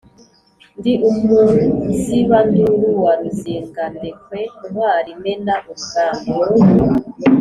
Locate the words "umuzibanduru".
1.09-2.85